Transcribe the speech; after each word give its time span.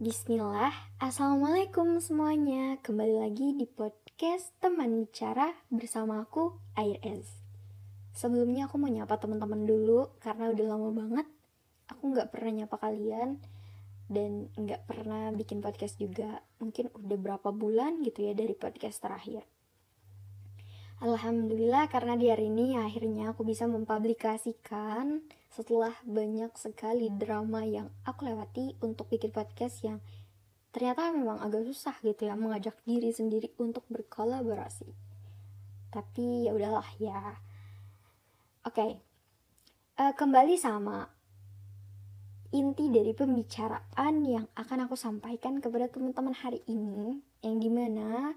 Bismillah, 0.00 0.72
Assalamualaikum 0.96 2.00
semuanya. 2.00 2.80
Kembali 2.80 3.20
lagi 3.20 3.52
di 3.52 3.68
podcast 3.68 4.48
Teman 4.56 4.96
Bicara 4.96 5.52
bersama 5.68 6.24
aku, 6.24 6.56
Air 6.72 6.96
Ez. 7.04 7.28
Sebelumnya 8.16 8.64
aku 8.64 8.80
mau 8.80 8.88
nyapa 8.88 9.20
teman-teman 9.20 9.68
dulu 9.68 10.08
Karena 10.24 10.48
udah 10.56 10.66
lama 10.72 10.88
banget 10.96 11.28
Aku 11.92 12.16
gak 12.16 12.32
pernah 12.32 12.64
nyapa 12.64 12.80
kalian 12.80 13.44
Dan 14.08 14.48
gak 14.56 14.88
pernah 14.88 15.36
bikin 15.36 15.60
podcast 15.60 16.00
juga. 16.00 16.40
Mungkin 16.64 16.96
udah 16.96 17.18
berapa 17.20 17.52
bulan 17.52 18.00
gitu 18.00 18.24
ya 18.24 18.32
dari 18.32 18.56
podcast 18.56 19.04
terakhir 19.04 19.44
Alhamdulillah 21.00 21.88
karena 21.88 22.12
di 22.12 22.28
hari 22.28 22.52
ini 22.52 22.76
akhirnya 22.76 23.32
aku 23.32 23.40
bisa 23.40 23.64
mempublikasikan 23.64 25.24
setelah 25.48 25.96
banyak 26.04 26.52
sekali 26.60 27.08
drama 27.08 27.64
yang 27.64 27.88
aku 28.04 28.28
lewati 28.28 28.76
untuk 28.84 29.08
bikin 29.08 29.32
podcast 29.32 29.80
yang 29.80 30.04
ternyata 30.76 31.08
memang 31.16 31.40
agak 31.40 31.64
susah 31.64 31.96
gitu 32.04 32.28
ya 32.28 32.36
mengajak 32.36 32.76
diri 32.84 33.16
sendiri 33.16 33.48
untuk 33.56 33.88
berkolaborasi. 33.88 34.92
Tapi 35.88 36.44
ya 36.44 36.52
udahlah 36.52 36.84
ya. 37.00 37.40
Oke. 38.68 38.76
Okay. 38.76 38.90
Uh, 39.96 40.12
eh, 40.12 40.14
kembali 40.20 40.60
sama 40.60 41.08
inti 42.52 42.92
dari 42.92 43.16
pembicaraan 43.16 44.14
yang 44.28 44.44
akan 44.52 44.84
aku 44.84 45.00
sampaikan 45.00 45.64
kepada 45.64 45.88
teman-teman 45.88 46.36
hari 46.36 46.60
ini 46.68 47.24
yang 47.40 47.56
di 47.56 47.72
mana 47.72 48.36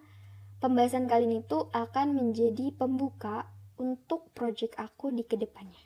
pembahasan 0.63 1.11
kali 1.11 1.27
ini 1.27 1.43
tuh 1.43 1.67
akan 1.75 2.15
menjadi 2.15 2.71
pembuka 2.71 3.51
untuk 3.75 4.31
project 4.31 4.79
aku 4.79 5.11
di 5.11 5.27
ke 5.27 5.35
depannya. 5.35 5.83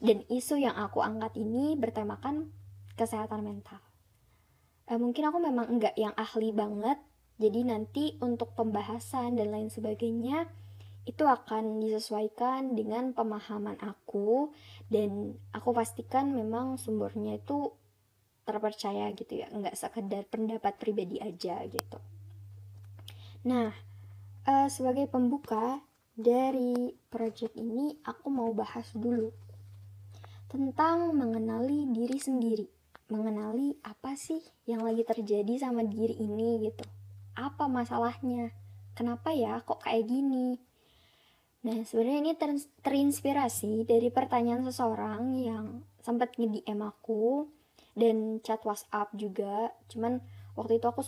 Dan 0.00 0.24
isu 0.32 0.56
yang 0.56 0.72
aku 0.72 1.04
angkat 1.04 1.36
ini 1.36 1.76
bertemakan 1.76 2.48
kesehatan 2.96 3.44
mental. 3.44 3.76
Eh, 4.88 4.96
mungkin 4.96 5.28
aku 5.28 5.36
memang 5.36 5.68
enggak 5.68 5.92
yang 6.00 6.16
ahli 6.16 6.48
banget, 6.56 6.96
jadi 7.36 7.60
nanti 7.68 8.16
untuk 8.24 8.56
pembahasan 8.56 9.36
dan 9.36 9.52
lain 9.52 9.68
sebagainya 9.68 10.48
itu 11.04 11.22
akan 11.28 11.84
disesuaikan 11.84 12.72
dengan 12.72 13.12
pemahaman 13.12 13.76
aku 13.84 14.50
dan 14.88 15.36
aku 15.52 15.76
pastikan 15.76 16.32
memang 16.32 16.80
sumbernya 16.80 17.36
itu 17.36 17.68
terpercaya 18.48 19.12
gitu 19.12 19.44
ya, 19.44 19.52
enggak 19.52 19.76
sekedar 19.76 20.24
pendapat 20.24 20.80
pribadi 20.80 21.20
aja 21.20 21.60
gitu. 21.68 21.98
Nah, 23.46 23.70
uh, 24.46 24.68
sebagai 24.70 25.10
pembuka 25.10 25.82
dari 26.16 26.94
project 27.10 27.58
ini 27.58 27.98
aku 28.06 28.30
mau 28.32 28.54
bahas 28.56 28.88
dulu 28.96 29.34
tentang 30.46 31.12
mengenali 31.12 31.90
diri 31.90 32.16
sendiri. 32.16 32.66
Mengenali 33.06 33.76
apa 33.86 34.18
sih 34.18 34.40
yang 34.66 34.82
lagi 34.82 35.06
terjadi 35.06 35.62
sama 35.62 35.86
diri 35.86 36.16
ini 36.18 36.70
gitu. 36.70 36.86
Apa 37.38 37.70
masalahnya? 37.70 38.50
Kenapa 38.96 39.30
ya 39.30 39.60
kok 39.62 39.84
kayak 39.84 40.08
gini? 40.08 40.56
Nah, 41.66 41.82
sebenarnya 41.82 42.18
ini 42.22 42.32
ter 42.38 42.50
terinspirasi 42.82 43.84
dari 43.84 44.08
pertanyaan 44.10 44.64
seseorang 44.64 45.34
yang 45.38 45.82
sempat 46.00 46.34
nge-DM 46.38 46.80
aku 46.82 47.50
dan 47.98 48.38
chat 48.42 48.62
WhatsApp 48.62 49.12
juga. 49.18 49.74
Cuman 49.90 50.22
waktu 50.54 50.78
itu 50.78 50.86
aku 50.86 51.02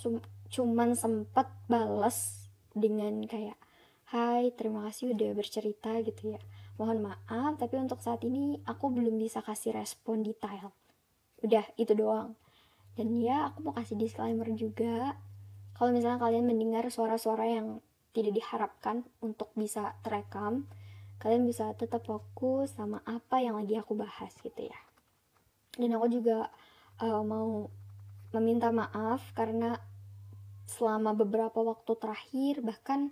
cuman 0.51 0.99
sempat 0.99 1.51
bales 1.67 2.38
dengan 2.81 3.27
kayak 3.27 3.59
Hai, 4.09 4.57
terima 4.57 4.89
kasih 4.89 5.13
udah 5.13 5.37
bercerita 5.37 6.01
gitu 6.01 6.33
ya 6.33 6.41
Mohon 6.79 7.11
maaf, 7.11 7.59
tapi 7.59 7.75
untuk 7.75 7.99
saat 7.99 8.23
ini 8.23 8.63
aku 8.63 8.95
belum 8.95 9.19
bisa 9.19 9.43
kasih 9.43 9.75
respon 9.75 10.23
detail. 10.23 10.71
Udah, 11.43 11.67
itu 11.75 11.91
doang. 11.91 12.39
Dan 12.95 13.19
ya, 13.19 13.51
aku 13.51 13.67
mau 13.67 13.75
kasih 13.75 13.99
disclaimer 13.99 14.47
juga. 14.55 15.19
Kalau 15.75 15.91
misalnya 15.91 16.23
kalian 16.23 16.47
mendengar 16.47 16.87
suara-suara 16.87 17.51
yang 17.51 17.83
tidak 18.15 18.39
diharapkan 18.39 19.03
untuk 19.19 19.51
bisa 19.59 19.99
terekam, 20.07 20.71
kalian 21.19 21.51
bisa 21.51 21.75
tetap 21.75 22.07
fokus 22.07 22.79
sama 22.79 23.03
apa 23.03 23.43
yang 23.43 23.59
lagi 23.59 23.75
aku 23.75 23.99
bahas 23.99 24.31
gitu 24.39 24.71
ya. 24.71 24.79
Dan 25.75 25.99
aku 25.99 26.07
juga 26.15 26.47
uh, 27.03 27.27
mau 27.27 27.67
meminta 28.31 28.71
maaf 28.71 29.35
karena 29.35 29.83
selama 30.69 31.17
beberapa 31.17 31.65
waktu 31.65 31.97
terakhir 31.97 32.61
bahkan 32.61 33.09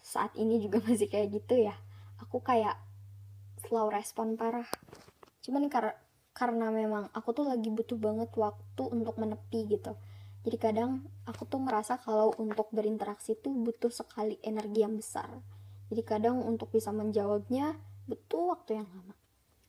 saat 0.00 0.32
ini 0.40 0.56
juga 0.64 0.80
masih 0.88 1.12
kayak 1.12 1.36
gitu 1.36 1.68
ya 1.68 1.76
aku 2.20 2.44
kayak 2.44 2.76
slow 3.64 3.88
respon 3.88 4.36
parah. 4.36 4.68
Cuman 5.44 5.66
kar 5.72 5.96
karena 6.30 6.70
memang 6.70 7.10
aku 7.12 7.34
tuh 7.34 7.44
lagi 7.48 7.68
butuh 7.68 7.98
banget 7.98 8.30
waktu 8.38 8.82
untuk 8.86 9.18
menepi 9.18 9.66
gitu. 9.66 9.96
Jadi 10.40 10.56
kadang 10.56 11.04
aku 11.28 11.44
tuh 11.44 11.60
merasa 11.60 12.00
kalau 12.00 12.32
untuk 12.40 12.72
berinteraksi 12.72 13.36
tuh 13.36 13.52
butuh 13.52 13.92
sekali 13.92 14.40
energi 14.40 14.80
yang 14.80 14.96
besar. 14.96 15.28
Jadi 15.92 16.02
kadang 16.06 16.40
untuk 16.40 16.72
bisa 16.72 16.94
menjawabnya 16.94 17.76
butuh 18.08 18.56
waktu 18.56 18.80
yang 18.80 18.88
lama. 18.88 19.12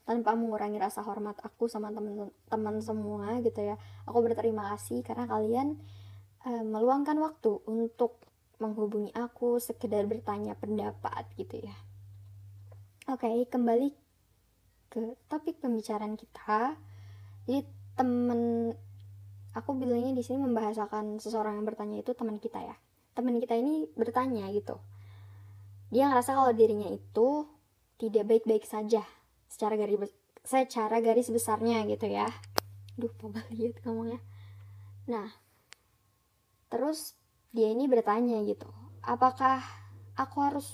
Tanpa 0.07 0.31
mengurangi 0.37 0.79
rasa 0.79 1.03
hormat 1.03 1.39
aku 1.43 1.67
sama 1.67 1.91
teman-teman 1.91 2.77
semua 2.79 3.41
gitu 3.43 3.59
ya. 3.59 3.75
Aku 4.07 4.23
berterima 4.23 4.71
kasih 4.75 5.03
karena 5.03 5.27
kalian 5.27 5.75
uh, 6.45 6.63
meluangkan 6.65 7.17
waktu 7.19 7.61
untuk 7.69 8.21
menghubungi 8.61 9.09
aku 9.17 9.57
sekedar 9.57 10.05
bertanya 10.05 10.53
pendapat 10.53 11.25
gitu 11.35 11.65
ya 11.65 11.75
Oke, 13.09 13.25
okay, 13.25 13.49
kembali 13.49 13.89
ke 14.93 15.17
topik 15.25 15.57
pembicaraan 15.57 16.13
kita. 16.13 16.77
Jadi 17.49 17.65
temen 17.97 18.71
aku 19.57 19.73
bilangnya 19.73 20.13
di 20.13 20.21
sini 20.21 20.37
membahasakan 20.45 21.17
seseorang 21.17 21.57
yang 21.57 21.65
bertanya 21.65 22.05
itu 22.05 22.13
teman 22.13 22.37
kita 22.37 22.61
ya. 22.61 22.77
Teman 23.17 23.41
kita 23.41 23.57
ini 23.57 23.89
bertanya 23.97 24.45
gitu. 24.53 24.77
Dia 25.89 26.13
ngerasa 26.13 26.37
kalau 26.37 26.53
dirinya 26.53 26.93
itu 26.93 27.49
tidak 27.97 28.29
baik-baik 28.29 28.69
saja 28.69 29.01
secara 29.49 29.73
garis 29.81 30.13
secara 30.45 31.01
garis 31.01 31.33
besarnya 31.33 31.81
gitu 31.89 32.05
ya. 32.05 32.29
Duh, 33.01 33.09
apa 33.17 33.49
lihat 33.49 33.81
kamu 33.81 34.13
ya. 34.13 34.19
Nah, 35.09 35.40
terus 36.71 37.19
dia 37.51 37.67
ini 37.67 37.91
bertanya 37.91 38.39
gitu, 38.47 38.71
apakah 39.03 39.59
aku 40.15 40.37
harus 40.39 40.71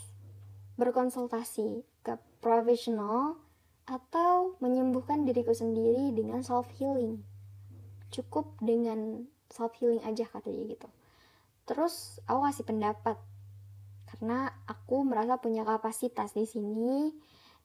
berkonsultasi 0.77 1.81
ke 2.05 2.13
profesional 2.37 3.41
atau 3.89 4.53
menyembuhkan 4.61 5.25
diriku 5.25 5.57
sendiri 5.57 6.13
dengan 6.13 6.45
self 6.45 6.69
healing? 6.77 7.25
Cukup 8.13 8.53
dengan 8.61 9.25
self 9.49 9.73
healing 9.81 10.05
aja 10.05 10.29
kata 10.29 10.53
dia 10.53 10.69
gitu. 10.69 10.87
Terus 11.65 12.21
aku 12.29 12.45
kasih 12.45 12.65
pendapat 12.69 13.17
karena 14.07 14.53
aku 14.69 15.03
merasa 15.03 15.35
punya 15.41 15.67
kapasitas 15.67 16.31
di 16.37 16.47
sini 16.47 17.11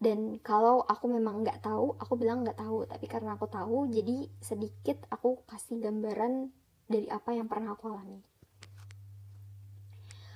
dan 0.03 0.43
kalau 0.43 0.83
aku 0.83 1.07
memang 1.07 1.47
nggak 1.47 1.63
tahu 1.63 1.95
aku 2.01 2.17
bilang 2.17 2.49
nggak 2.49 2.59
tahu. 2.59 2.89
Tapi 2.89 3.07
karena 3.07 3.37
aku 3.37 3.47
tahu 3.47 3.93
jadi 3.93 4.27
sedikit 4.41 5.05
aku 5.13 5.45
kasih 5.47 5.79
gambaran 5.85 6.51
dari 6.93 7.09
apa 7.09 7.33
yang 7.33 7.49
pernah 7.49 7.73
aku 7.73 7.89
alami 7.89 8.21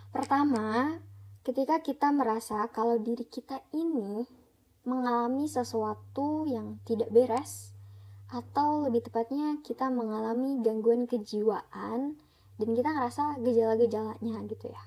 pertama 0.09 0.97
ketika 1.45 1.85
kita 1.85 2.09
merasa 2.11 2.65
kalau 2.73 2.97
diri 2.97 3.29
kita 3.29 3.61
ini 3.77 4.25
mengalami 4.87 5.51
sesuatu 5.51 6.47
yang 6.47 6.79
tidak 6.87 7.11
beres, 7.11 7.75
atau 8.31 8.87
lebih 8.87 9.07
tepatnya 9.07 9.59
kita 9.63 9.91
mengalami 9.91 10.63
gangguan 10.63 11.11
kejiwaan 11.11 12.19
dan 12.59 12.69
kita 12.71 12.89
ngerasa 12.95 13.39
gejala-gejalanya 13.43 14.37
gitu 14.47 14.67
ya. 14.71 14.83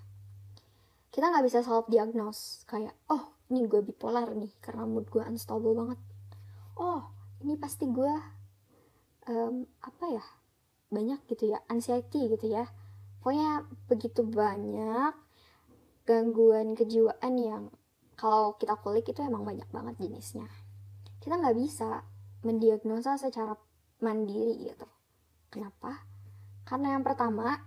Kita 1.12 1.32
nggak 1.32 1.46
bisa 1.48 1.60
self 1.64 1.88
diagnose 1.92 2.64
kayak, 2.68 2.96
oh 3.12 3.36
ini 3.52 3.68
gue 3.68 3.84
bipolar 3.84 4.32
nih 4.32 4.52
karena 4.64 4.88
mood 4.88 5.08
gue 5.12 5.24
unstable 5.24 5.76
banget. 5.76 6.00
Oh 6.80 7.04
ini 7.44 7.60
pasti 7.60 7.88
gue 7.88 8.14
um, 9.28 9.68
apa 9.84 10.06
ya 10.12 10.26
banyak 10.90 11.22
gitu 11.30 11.54
ya 11.54 11.62
anxiety 11.70 12.30
gitu 12.30 12.50
ya. 12.50 12.70
Pokoknya 13.22 13.66
begitu 13.90 14.26
banyak 14.26 15.14
gangguan 16.10 16.74
kejiwaan 16.74 17.34
yang 17.38 17.64
kalau 18.18 18.58
kita 18.58 18.76
kulik 18.82 19.08
itu 19.08 19.22
emang 19.22 19.46
banyak 19.46 19.70
banget 19.70 19.96
jenisnya. 20.02 20.50
Kita 21.22 21.38
nggak 21.40 21.58
bisa 21.58 22.04
mendiagnosa 22.44 23.16
secara 23.16 23.56
mandiri 24.02 24.68
gitu. 24.68 24.88
Kenapa? 25.54 26.04
Karena 26.66 26.98
yang 26.98 27.04
pertama 27.06 27.62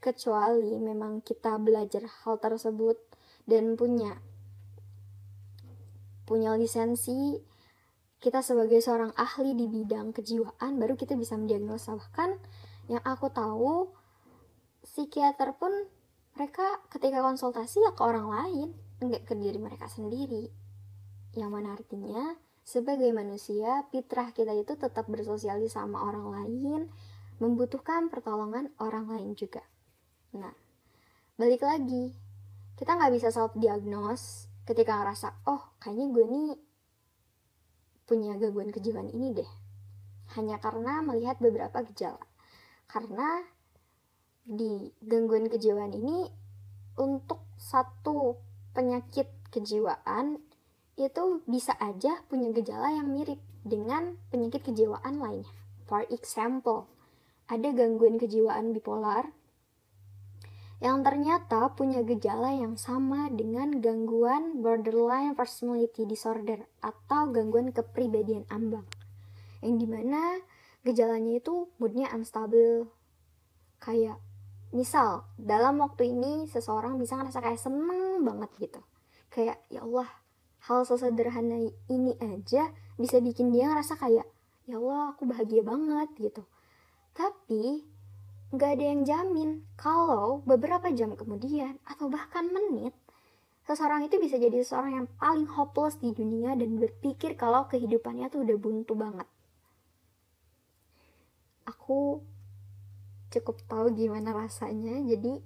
kecuali 0.00 0.78
memang 0.78 1.18
kita 1.24 1.58
belajar 1.58 2.06
hal 2.22 2.38
tersebut 2.38 2.94
dan 3.48 3.74
punya 3.74 4.22
punya 6.26 6.54
lisensi 6.58 7.38
kita 8.20 8.40
sebagai 8.40 8.80
seorang 8.80 9.12
ahli 9.14 9.52
di 9.52 9.68
bidang 9.68 10.16
kejiwaan 10.16 10.80
baru 10.80 10.96
kita 10.96 11.14
bisa 11.14 11.36
mendiagnosa 11.36 11.94
bahkan 11.94 12.40
yang 12.88 13.02
aku 13.04 13.28
tahu 13.28 13.92
psikiater 14.82 15.52
pun 15.58 15.72
mereka 16.36 16.80
ketika 16.92 17.20
konsultasi 17.24 17.82
ya 17.82 17.92
ke 17.92 18.02
orang 18.04 18.28
lain 18.28 18.68
enggak 19.02 19.28
ke 19.28 19.34
diri 19.36 19.60
mereka 19.60 19.88
sendiri 19.90 20.48
yang 21.36 21.52
mana 21.52 21.76
artinya 21.76 22.36
sebagai 22.66 23.12
manusia 23.14 23.86
fitrah 23.94 24.34
kita 24.34 24.50
itu 24.56 24.74
tetap 24.74 25.06
bersosialisasi 25.06 25.70
sama 25.70 26.02
orang 26.02 26.26
lain 26.34 26.80
membutuhkan 27.38 28.08
pertolongan 28.08 28.72
orang 28.80 29.06
lain 29.06 29.36
juga. 29.36 29.60
Nah, 30.34 30.50
balik 31.36 31.62
lagi, 31.62 32.16
kita 32.74 32.96
nggak 32.96 33.12
bisa 33.12 33.28
self-diagnose 33.28 34.48
ketika 34.66 34.98
ngerasa, 34.98 35.46
oh 35.46 35.76
kayaknya 35.78 36.06
gue 36.10 36.24
nih 36.26 36.48
punya 38.06 38.38
gangguan 38.38 38.70
kejiwaan 38.70 39.10
ini 39.10 39.34
deh. 39.34 39.50
Hanya 40.38 40.62
karena 40.62 41.02
melihat 41.02 41.38
beberapa 41.42 41.82
gejala. 41.86 42.22
Karena 42.86 43.42
di 44.46 44.94
gangguan 45.02 45.50
kejiwaan 45.50 45.90
ini 45.90 46.30
untuk 46.96 47.42
satu 47.58 48.38
penyakit 48.72 49.26
kejiwaan 49.50 50.38
itu 50.96 51.44
bisa 51.44 51.76
aja 51.76 52.24
punya 52.30 52.54
gejala 52.54 52.94
yang 52.94 53.12
mirip 53.12 53.42
dengan 53.66 54.16
penyakit 54.32 54.64
kejiwaan 54.64 55.18
lainnya. 55.20 55.50
For 55.90 56.06
example, 56.08 56.88
ada 57.50 57.74
gangguan 57.74 58.16
kejiwaan 58.16 58.72
bipolar 58.72 59.34
yang 60.76 61.00
ternyata 61.00 61.72
punya 61.72 62.04
gejala 62.04 62.52
yang 62.52 62.76
sama 62.76 63.32
dengan 63.32 63.80
gangguan 63.80 64.60
borderline 64.60 65.32
personality 65.32 66.04
disorder 66.04 66.68
atau 66.84 67.32
gangguan 67.32 67.72
kepribadian 67.72 68.44
ambang. 68.52 68.84
Yang 69.64 69.74
di 69.80 69.86
mana 69.88 70.22
gejalanya 70.84 71.40
itu 71.40 71.72
moodnya 71.80 72.12
unstable. 72.12 72.92
Kayak 73.80 74.20
misal 74.76 75.24
dalam 75.40 75.80
waktu 75.80 76.12
ini 76.12 76.44
seseorang 76.44 77.00
bisa 77.00 77.16
ngerasa 77.16 77.40
kayak 77.40 77.60
seneng 77.60 78.20
banget 78.20 78.52
gitu. 78.60 78.80
Kayak 79.32 79.64
ya 79.72 79.80
Allah 79.80 80.08
hal 80.68 80.84
sesederhana 80.84 81.72
ini 81.88 82.12
aja 82.20 82.68
bisa 83.00 83.16
bikin 83.24 83.48
dia 83.48 83.72
ngerasa 83.72 83.96
kayak 83.96 84.28
ya 84.68 84.76
Allah 84.76 85.16
aku 85.16 85.24
bahagia 85.24 85.64
banget 85.64 86.12
gitu. 86.20 86.44
Tapi 87.16 87.95
nggak 88.54 88.70
ada 88.78 88.84
yang 88.84 89.02
jamin 89.02 89.50
kalau 89.74 90.44
beberapa 90.46 90.90
jam 90.94 91.18
kemudian 91.18 91.82
atau 91.82 92.06
bahkan 92.06 92.46
menit 92.46 92.94
seseorang 93.66 94.06
itu 94.06 94.22
bisa 94.22 94.38
jadi 94.38 94.62
seseorang 94.62 94.92
yang 95.02 95.08
paling 95.18 95.50
hopeless 95.50 95.98
di 95.98 96.14
dunia 96.14 96.54
dan 96.54 96.78
berpikir 96.78 97.34
kalau 97.34 97.66
kehidupannya 97.66 98.30
tuh 98.30 98.46
udah 98.46 98.56
buntu 98.56 98.94
banget. 98.94 99.26
Aku 101.66 102.22
cukup 103.34 103.58
tahu 103.66 103.90
gimana 103.98 104.30
rasanya, 104.30 105.02
jadi 105.02 105.42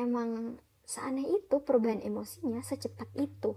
emang 0.00 0.56
seaneh 0.88 1.28
itu 1.36 1.60
perubahan 1.60 2.00
emosinya 2.00 2.64
secepat 2.64 3.12
itu. 3.20 3.52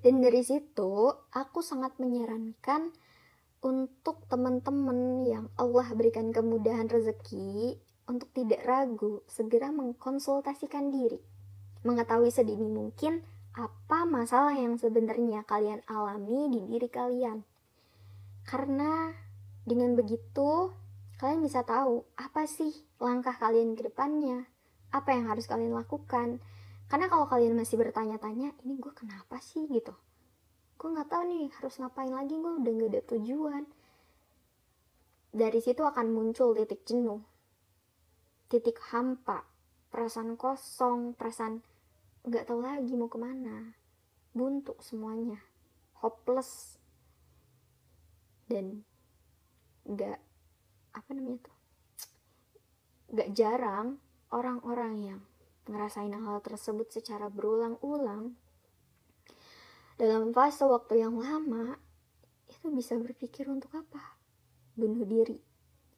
Dan 0.00 0.24
dari 0.24 0.40
situ 0.40 1.12
aku 1.36 1.60
sangat 1.60 2.00
menyarankan 2.00 2.96
untuk 3.60 4.24
teman-teman 4.32 5.28
yang 5.28 5.46
Allah 5.60 5.92
berikan 5.92 6.32
kemudahan 6.32 6.88
rezeki 6.88 7.76
untuk 8.08 8.32
tidak 8.32 8.64
ragu 8.64 9.20
segera 9.28 9.68
mengkonsultasikan 9.68 10.88
diri. 10.88 11.20
Mengetahui 11.84 12.32
sedini 12.32 12.66
mungkin 12.66 13.20
apa 13.52 14.08
masalah 14.08 14.56
yang 14.56 14.80
sebenarnya 14.80 15.44
kalian 15.44 15.84
alami 15.84 16.48
di 16.48 16.60
diri 16.72 16.88
kalian. 16.88 17.44
Karena 18.48 19.12
dengan 19.68 19.92
begitu 19.92 20.72
kalian 21.20 21.44
bisa 21.44 21.60
tahu 21.60 22.08
apa 22.16 22.48
sih 22.48 22.72
langkah 22.96 23.36
kalian 23.36 23.76
ke 23.76 23.92
depannya 23.92 24.48
apa 24.88 25.12
yang 25.12 25.28
harus 25.28 25.44
kalian 25.44 25.76
lakukan. 25.76 26.40
Karena 26.90 27.06
kalau 27.06 27.28
kalian 27.28 27.54
masih 27.54 27.78
bertanya-tanya 27.78 28.56
ini 28.64 28.74
gue 28.80 28.92
kenapa 28.96 29.38
sih? 29.38 29.68
gitu 29.70 29.94
gue 30.80 30.88
nggak 30.88 31.12
tahu 31.12 31.22
nih 31.28 31.52
harus 31.60 31.76
ngapain 31.76 32.08
lagi? 32.08 32.40
Gue 32.40 32.56
udah 32.56 32.72
gak 32.72 32.90
ada 32.96 33.02
tujuan. 33.12 33.64
Dari 35.30 35.60
situ 35.60 35.84
akan 35.84 36.08
muncul 36.08 36.56
titik 36.56 36.88
jenuh 36.88 37.20
titik 38.50 38.82
hampa 38.90 39.46
perasaan 39.94 40.34
kosong 40.34 41.14
perasaan 41.14 41.62
nggak 42.26 42.50
tahu 42.50 42.60
lagi 42.66 42.98
mau 42.98 43.06
ke 43.06 43.16
mana. 43.16 43.78
Buntu 44.34 44.74
semuanya 44.82 45.38
hopeless. 46.02 46.76
Dan 48.50 48.82
nggak 49.86 50.18
apa 50.98 51.10
namanya 51.14 51.46
tuh? 51.46 51.56
Nggak 53.14 53.30
jarang 53.38 54.02
orang-orang 54.34 54.94
yang 54.98 55.20
ngerasain 55.70 56.10
hal 56.10 56.42
tersebut 56.42 56.90
secara 56.90 57.30
berulang-ulang 57.30 58.34
dalam 60.00 60.32
fase 60.32 60.64
waktu 60.64 61.04
yang 61.04 61.20
lama 61.20 61.76
itu 62.48 62.72
bisa 62.72 62.96
berpikir 62.96 63.52
untuk 63.52 63.68
apa? 63.76 64.16
Bunuh 64.72 65.04
diri. 65.04 65.36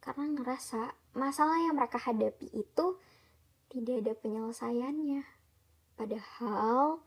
Karena 0.03 0.27
ngerasa 0.27 1.15
masalah 1.15 1.63
yang 1.63 1.79
mereka 1.79 2.03
hadapi 2.03 2.51
itu 2.51 2.99
tidak 3.71 4.03
ada 4.03 4.13
penyelesaiannya. 4.19 5.23
Padahal 5.95 6.99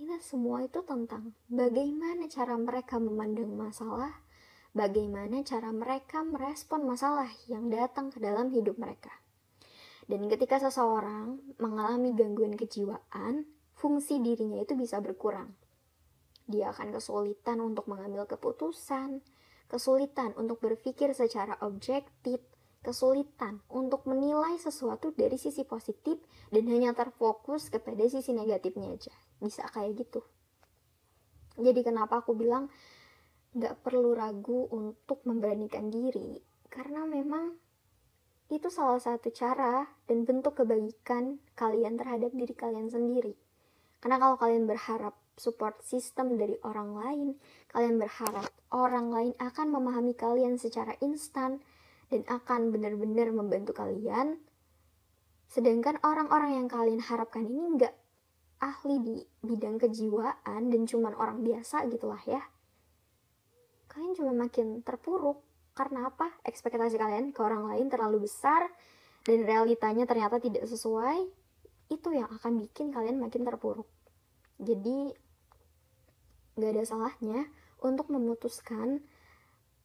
ini 0.00 0.16
semua 0.24 0.64
itu 0.64 0.80
tentang 0.80 1.36
bagaimana 1.52 2.24
cara 2.32 2.56
mereka 2.56 2.96
memandang 2.96 3.52
masalah 3.52 4.24
bagaimana 4.72 5.44
cara 5.44 5.68
mereka 5.76 6.24
merespon 6.24 6.88
masalah 6.88 7.28
yang 7.52 7.68
datang 7.68 8.08
ke 8.08 8.16
dalam 8.16 8.48
hidup 8.48 8.80
mereka. 8.80 9.12
Dan 10.08 10.24
ketika 10.32 10.56
seseorang 10.56 11.36
mengalami 11.60 12.16
gangguan 12.16 12.56
kejiwaan 12.56 13.44
fungsi 13.76 14.24
dirinya 14.24 14.64
itu 14.64 14.72
bisa 14.72 15.04
berkurang 15.04 15.59
dia 16.50 16.74
akan 16.74 16.90
kesulitan 16.90 17.62
untuk 17.62 17.86
mengambil 17.86 18.26
keputusan, 18.26 19.22
kesulitan 19.70 20.34
untuk 20.34 20.58
berpikir 20.58 21.14
secara 21.14 21.54
objektif, 21.62 22.42
kesulitan 22.82 23.62
untuk 23.70 24.04
menilai 24.10 24.58
sesuatu 24.58 25.14
dari 25.14 25.38
sisi 25.38 25.62
positif 25.62 26.18
dan 26.50 26.66
hanya 26.66 26.90
terfokus 26.92 27.70
kepada 27.70 28.02
sisi 28.10 28.34
negatifnya 28.34 28.98
aja. 28.98 29.14
Bisa 29.38 29.64
kayak 29.70 30.02
gitu. 30.02 30.26
Jadi 31.60 31.80
kenapa 31.86 32.24
aku 32.24 32.34
bilang 32.34 32.72
nggak 33.52 33.82
perlu 33.82 34.14
ragu 34.14 34.70
untuk 34.70 35.26
memberanikan 35.26 35.90
diri 35.90 36.38
karena 36.70 37.02
memang 37.02 37.58
itu 38.50 38.66
salah 38.66 38.98
satu 38.98 39.30
cara 39.30 39.86
dan 40.10 40.26
bentuk 40.26 40.58
kebaikan 40.58 41.38
kalian 41.54 41.94
terhadap 41.94 42.34
diri 42.34 42.54
kalian 42.54 42.90
sendiri. 42.90 43.38
Karena 44.00 44.16
kalau 44.16 44.40
kalian 44.40 44.64
berharap 44.64 45.19
support 45.40 45.80
system 45.80 46.36
dari 46.36 46.60
orang 46.60 46.92
lain, 46.92 47.28
kalian 47.72 47.96
berharap 47.96 48.52
orang 48.68 49.08
lain 49.08 49.32
akan 49.40 49.66
memahami 49.72 50.12
kalian 50.12 50.60
secara 50.60 50.92
instan 51.00 51.64
dan 52.12 52.28
akan 52.28 52.68
benar-benar 52.68 53.32
membantu 53.32 53.72
kalian. 53.72 54.36
Sedangkan 55.48 55.96
orang-orang 56.04 56.60
yang 56.60 56.68
kalian 56.68 57.00
harapkan 57.00 57.48
ini 57.48 57.80
nggak 57.80 57.94
ahli 58.60 59.00
di 59.00 59.16
bidang 59.40 59.80
kejiwaan 59.80 60.68
dan 60.68 60.82
cuman 60.84 61.16
orang 61.16 61.40
biasa 61.40 61.88
gitulah 61.88 62.20
ya. 62.28 62.44
Kalian 63.88 64.12
cuma 64.14 64.32
makin 64.36 64.84
terpuruk 64.84 65.42
karena 65.74 66.12
apa? 66.12 66.30
Ekspektasi 66.44 67.00
kalian 67.00 67.32
ke 67.32 67.40
orang 67.40 67.66
lain 67.66 67.88
terlalu 67.88 68.28
besar 68.28 68.68
dan 69.24 69.42
realitanya 69.42 70.04
ternyata 70.04 70.38
tidak 70.38 70.68
sesuai. 70.68 71.26
Itu 71.90 72.14
yang 72.14 72.30
akan 72.30 72.60
bikin 72.60 72.94
kalian 72.94 73.18
makin 73.18 73.42
terpuruk. 73.42 73.88
Jadi 74.60 75.10
gak 76.58 76.70
ada 76.74 76.84
salahnya 76.86 77.50
untuk 77.82 78.08
memutuskan 78.08 79.02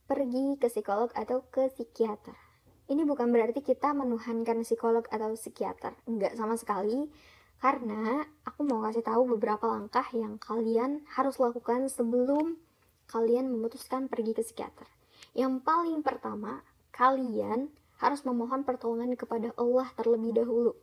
pergi 0.06 0.62
ke 0.62 0.70
psikolog 0.70 1.10
atau 1.18 1.42
ke 1.50 1.70
psikiater. 1.74 2.38
Ini 2.86 3.02
bukan 3.02 3.34
berarti 3.34 3.66
kita 3.66 3.98
menuhankan 3.98 4.62
psikolog 4.62 5.10
atau 5.10 5.34
psikiater, 5.34 5.98
enggak 6.06 6.38
sama 6.38 6.54
sekali. 6.54 7.10
Karena 7.58 8.22
aku 8.46 8.62
mau 8.62 8.86
kasih 8.86 9.02
tahu 9.02 9.26
beberapa 9.34 9.66
langkah 9.66 10.06
yang 10.14 10.38
kalian 10.38 11.02
harus 11.18 11.42
lakukan 11.42 11.90
sebelum 11.90 12.62
kalian 13.10 13.50
memutuskan 13.50 14.06
pergi 14.06 14.38
ke 14.38 14.46
psikiater. 14.46 14.86
Yang 15.34 15.66
paling 15.66 16.06
pertama, 16.06 16.62
kalian 16.94 17.74
harus 17.98 18.22
memohon 18.22 18.62
pertolongan 18.62 19.18
kepada 19.18 19.50
Allah 19.58 19.90
terlebih 19.98 20.38
dahulu. 20.38 20.78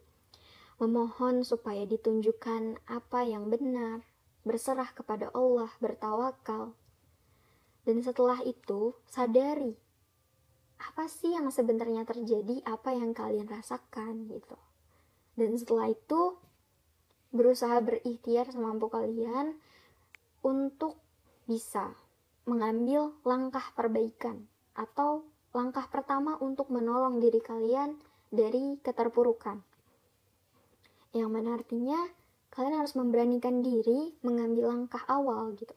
Memohon 0.82 1.46
supaya 1.46 1.86
ditunjukkan 1.86 2.82
apa 2.90 3.20
yang 3.22 3.46
benar, 3.46 4.02
berserah 4.42 4.90
kepada 4.94 5.30
Allah, 5.34 5.70
bertawakal. 5.78 6.74
Dan 7.82 7.98
setelah 8.02 8.38
itu, 8.46 8.94
sadari 9.10 9.74
apa 10.82 11.06
sih 11.06 11.30
yang 11.38 11.46
sebenarnya 11.54 12.02
terjadi, 12.02 12.58
apa 12.66 12.90
yang 12.90 13.14
kalian 13.14 13.46
rasakan 13.46 14.26
gitu. 14.26 14.58
Dan 15.38 15.54
setelah 15.54 15.94
itu, 15.94 16.36
berusaha 17.30 17.78
berikhtiar 17.80 18.50
semampu 18.50 18.90
kalian 18.90 19.56
untuk 20.42 20.98
bisa 21.46 21.94
mengambil 22.44 23.14
langkah 23.22 23.62
perbaikan 23.78 24.50
atau 24.74 25.22
langkah 25.54 25.86
pertama 25.86 26.34
untuk 26.42 26.68
menolong 26.68 27.22
diri 27.22 27.38
kalian 27.38 27.96
dari 28.34 28.76
keterpurukan. 28.82 29.62
Yang 31.14 31.30
mana 31.30 31.60
artinya 31.60 32.00
kalian 32.52 32.84
harus 32.84 32.92
memberanikan 32.92 33.64
diri 33.64 34.12
mengambil 34.20 34.68
langkah 34.68 35.00
awal 35.08 35.56
gitu. 35.56 35.72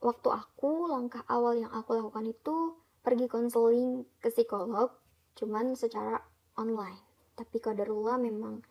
Waktu 0.00 0.28
aku, 0.32 0.88
langkah 0.88 1.20
awal 1.28 1.60
yang 1.60 1.72
aku 1.72 1.96
lakukan 1.96 2.24
itu 2.24 2.80
pergi 3.04 3.28
konseling 3.28 4.08
ke 4.24 4.32
psikolog 4.32 4.88
cuman 5.36 5.76
secara 5.76 6.24
online. 6.56 7.04
Tapi 7.36 7.60
kadarullah 7.60 8.16
memang 8.16 8.64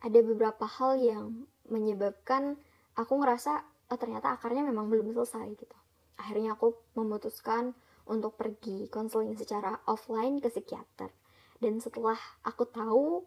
ada 0.00 0.20
beberapa 0.24 0.64
hal 0.64 0.96
yang 0.96 1.44
menyebabkan 1.68 2.56
aku 2.96 3.20
ngerasa 3.20 3.64
oh 3.92 3.98
ternyata 4.00 4.32
akarnya 4.32 4.64
memang 4.64 4.88
belum 4.88 5.12
selesai 5.12 5.46
gitu. 5.60 5.76
Akhirnya 6.16 6.56
aku 6.56 6.72
memutuskan 6.96 7.76
untuk 8.08 8.38
pergi 8.38 8.88
konseling 8.88 9.36
secara 9.36 9.76
offline 9.84 10.40
ke 10.40 10.48
psikiater. 10.48 11.12
Dan 11.60 11.82
setelah 11.82 12.16
aku 12.46 12.64
tahu 12.68 13.26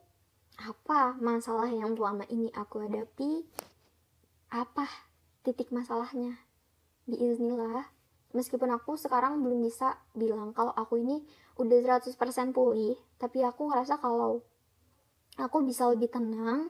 apa 0.57 1.19
masalah 1.21 1.69
yang 1.69 1.93
selama 1.93 2.25
ini 2.31 2.49
aku 2.57 2.81
hadapi? 2.81 3.45
Apa 4.49 4.89
titik 5.45 5.69
masalahnya? 5.69 6.41
Biiznillah 7.05 7.85
meskipun 8.33 8.73
aku 8.73 8.97
sekarang 8.97 9.41
belum 9.45 9.61
bisa 9.65 9.97
bilang 10.17 10.53
kalau 10.53 10.73
aku 10.73 11.01
ini 11.01 11.21
udah 11.57 12.01
100% 12.01 12.13
pulih 12.53 12.97
tapi 13.17 13.41
aku 13.41 13.69
ngerasa 13.69 13.97
kalau 13.97 14.45
aku 15.37 15.65
bisa 15.65 15.89
lebih 15.89 16.13
tenang 16.13 16.69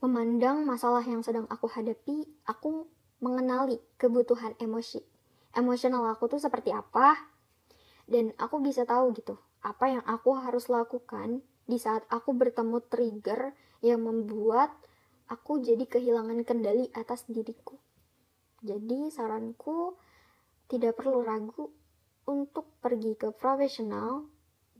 memandang 0.00 0.64
masalah 0.64 1.04
yang 1.04 1.20
sedang 1.20 1.44
aku 1.52 1.68
hadapi, 1.68 2.24
aku 2.48 2.88
mengenali 3.20 3.76
kebutuhan 4.00 4.56
emosi. 4.56 5.04
Emosional 5.52 6.08
aku 6.08 6.24
tuh 6.24 6.40
seperti 6.40 6.72
apa, 6.72 7.20
dan 8.08 8.32
aku 8.40 8.64
bisa 8.64 8.88
tahu 8.88 9.12
gitu, 9.12 9.36
apa 9.60 9.92
yang 9.92 10.04
aku 10.08 10.32
harus 10.40 10.72
lakukan 10.72 11.44
di 11.70 11.78
saat 11.78 12.02
aku 12.10 12.34
bertemu 12.34 12.82
trigger 12.90 13.54
yang 13.86 14.02
membuat 14.02 14.74
aku 15.30 15.62
jadi 15.62 15.86
kehilangan 15.86 16.42
kendali 16.42 16.90
atas 16.90 17.24
diriku. 17.30 17.78
Jadi 18.60 19.08
saranku 19.14 19.94
tidak 20.66 20.98
perlu 20.98 21.22
ragu 21.22 21.70
untuk 22.26 22.74
pergi 22.82 23.14
ke 23.14 23.30
profesional 23.30 24.26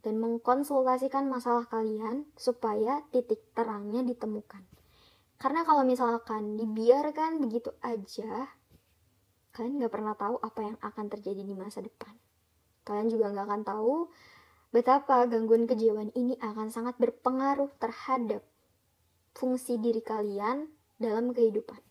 dan 0.03 0.19
mengkonsultasikan 0.19 1.31
masalah 1.31 1.71
kalian 1.71 2.29
supaya 2.35 3.07
titik 3.15 3.41
terangnya 3.55 4.03
ditemukan. 4.03 4.67
Karena 5.41 5.65
kalau 5.65 5.87
misalkan 5.89 6.61
dibiarkan 6.61 7.41
begitu 7.41 7.73
aja, 7.81 8.53
kalian 9.57 9.81
nggak 9.81 9.93
pernah 9.93 10.13
tahu 10.13 10.37
apa 10.41 10.61
yang 10.61 10.77
akan 10.85 11.07
terjadi 11.09 11.41
di 11.41 11.55
masa 11.57 11.81
depan. 11.81 12.13
Kalian 12.85 13.09
juga 13.09 13.33
nggak 13.33 13.47
akan 13.49 13.63
tahu 13.65 13.95
betapa 14.71 15.27
gangguan 15.27 15.67
kejiwaan 15.67 16.15
ini 16.15 16.39
akan 16.39 16.71
sangat 16.71 16.95
berpengaruh 17.03 17.71
terhadap 17.83 18.47
fungsi 19.35 19.79
diri 19.83 19.99
kalian 20.03 20.71
dalam 21.03 21.35
kehidupan. 21.35 21.83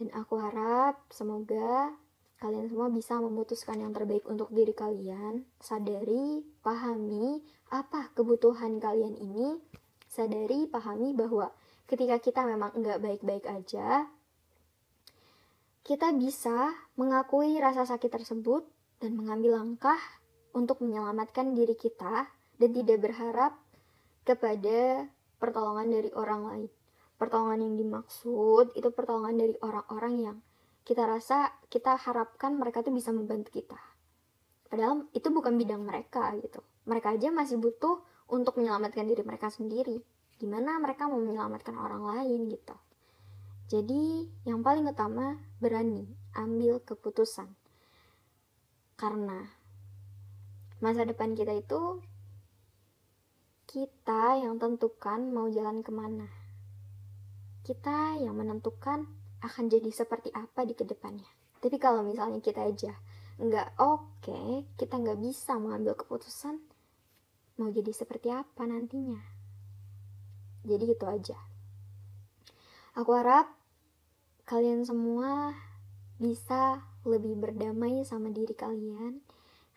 Dan 0.00 0.08
aku 0.16 0.40
harap 0.40 1.04
semoga 1.12 1.92
kalian 2.40 2.66
semua 2.66 2.90
bisa 2.90 3.20
memutuskan 3.22 3.78
yang 3.78 3.94
terbaik 3.94 4.26
untuk 4.26 4.50
diri 4.50 4.74
kalian, 4.74 5.46
sadari, 5.62 6.42
pahami 6.64 7.38
apa 7.70 8.10
kebutuhan 8.18 8.82
kalian 8.82 9.14
ini, 9.14 9.60
sadari, 10.10 10.66
pahami 10.66 11.14
bahwa 11.14 11.54
ketika 11.86 12.18
kita 12.18 12.42
memang 12.42 12.74
enggak 12.74 12.98
baik-baik 12.98 13.46
aja, 13.46 14.10
kita 15.82 16.14
bisa 16.14 16.74
mengakui 16.98 17.58
rasa 17.60 17.86
sakit 17.86 18.10
tersebut 18.10 18.66
dan 18.98 19.18
mengambil 19.18 19.58
langkah 19.58 19.98
untuk 20.52 20.80
menyelamatkan 20.84 21.56
diri 21.56 21.76
kita 21.76 22.28
dan 22.60 22.70
tidak 22.70 22.98
berharap 23.02 23.52
kepada 24.22 25.10
pertolongan 25.42 25.90
dari 25.90 26.10
orang 26.14 26.42
lain. 26.46 26.70
Pertolongan 27.18 27.66
yang 27.66 27.74
dimaksud 27.78 28.74
itu 28.78 28.88
pertolongan 28.94 29.38
dari 29.38 29.54
orang-orang 29.62 30.14
yang 30.18 30.36
kita 30.82 31.06
rasa 31.06 31.54
kita 31.70 31.94
harapkan 31.94 32.58
mereka 32.58 32.82
tuh 32.82 32.94
bisa 32.94 33.14
membantu 33.14 33.54
kita. 33.62 33.78
Padahal 34.66 35.06
itu 35.14 35.28
bukan 35.30 35.54
bidang 35.54 35.82
mereka 35.82 36.34
gitu. 36.38 36.62
Mereka 36.88 37.14
aja 37.14 37.30
masih 37.30 37.60
butuh 37.62 38.02
untuk 38.32 38.58
menyelamatkan 38.58 39.06
diri 39.06 39.22
mereka 39.22 39.52
sendiri. 39.52 40.02
Gimana 40.40 40.80
mereka 40.82 41.06
mau 41.06 41.22
menyelamatkan 41.22 41.78
orang 41.78 42.02
lain 42.02 42.50
gitu. 42.50 42.74
Jadi 43.70 44.26
yang 44.48 44.64
paling 44.66 44.88
utama 44.90 45.38
berani 45.62 46.08
ambil 46.34 46.82
keputusan. 46.82 47.52
Karena 48.98 49.61
masa 50.82 51.06
depan 51.06 51.38
kita 51.38 51.54
itu 51.54 52.02
kita 53.70 54.42
yang 54.42 54.58
tentukan 54.58 55.30
mau 55.30 55.46
jalan 55.46 55.80
ke 55.80 55.94
mana 55.94 56.42
kita 57.62 58.18
yang 58.18 58.34
menentukan 58.34 59.06
akan 59.42 59.64
jadi 59.70 59.90
seperti 59.90 60.30
apa 60.34 60.62
di 60.62 60.74
ke 60.74 60.86
depannya. 60.86 61.26
Tapi 61.62 61.78
kalau 61.78 62.02
misalnya 62.02 62.42
kita 62.42 62.62
aja 62.62 62.94
nggak 63.38 63.78
oke, 63.78 64.22
okay, 64.22 64.66
kita 64.78 64.98
nggak 64.98 65.18
bisa 65.18 65.58
mengambil 65.58 65.98
keputusan, 65.98 66.62
mau 67.58 67.70
jadi 67.70 67.90
seperti 67.90 68.30
apa 68.30 68.62
nantinya. 68.66 69.18
Jadi 70.62 70.84
itu 70.94 71.06
aja. 71.06 71.38
Aku 72.98 73.14
harap 73.14 73.50
kalian 74.46 74.86
semua 74.86 75.54
bisa 76.22 76.86
lebih 77.02 77.34
berdamai 77.34 78.06
sama 78.06 78.30
diri 78.30 78.54
kalian, 78.54 79.22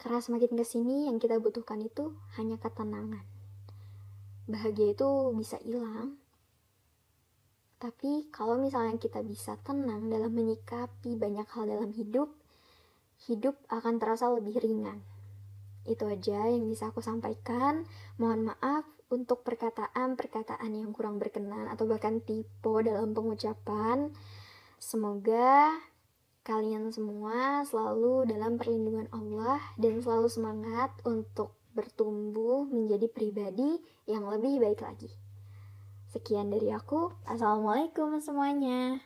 karena 0.02 0.20
semakin 0.20 0.56
ke 0.56 0.66
sini 0.68 1.08
yang 1.08 1.18
kita 1.18 1.40
butuhkan 1.40 1.82
itu 1.82 2.16
hanya 2.36 2.60
ketenangan. 2.60 3.24
Bahagia 4.46 4.94
itu 4.94 5.08
bisa 5.34 5.58
hilang 5.62 6.20
tapi 7.75 8.25
kalau 8.32 8.56
misalnya 8.56 8.96
kita 8.96 9.20
bisa 9.20 9.60
tenang 9.62 10.08
dalam 10.08 10.32
menyikapi 10.32 11.20
banyak 11.20 11.46
hal 11.54 11.68
dalam 11.68 11.92
hidup, 11.92 12.32
hidup 13.28 13.60
akan 13.68 14.00
terasa 14.00 14.32
lebih 14.32 14.58
ringan. 14.64 15.04
Itu 15.84 16.08
aja 16.08 16.48
yang 16.48 16.66
bisa 16.66 16.90
aku 16.90 17.04
sampaikan. 17.04 17.84
Mohon 18.16 18.56
maaf 18.56 18.90
untuk 19.12 19.44
perkataan-perkataan 19.46 20.72
yang 20.72 20.96
kurang 20.96 21.22
berkenan 21.22 21.68
atau 21.70 21.86
bahkan 21.86 22.24
tipe 22.24 22.74
dalam 22.82 23.12
pengucapan. 23.12 24.10
Semoga 24.80 25.75
kalian 26.46 26.94
semua 26.94 27.66
selalu 27.66 28.30
dalam 28.30 28.62
perlindungan 28.62 29.10
Allah 29.10 29.58
dan 29.82 29.98
selalu 29.98 30.30
semangat 30.30 30.94
untuk 31.02 31.58
bertumbuh 31.74 32.70
menjadi 32.70 33.10
pribadi 33.10 33.82
yang 34.06 34.30
lebih 34.30 34.62
baik 34.62 34.86
lagi. 34.86 35.10
Sekian 36.14 36.54
dari 36.54 36.70
aku. 36.70 37.10
Assalamualaikum 37.25 38.22
semuanya. 38.22 39.02